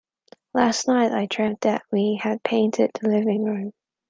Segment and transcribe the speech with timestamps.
[0.55, 3.71] Last night I dreamt that we had painted the living room.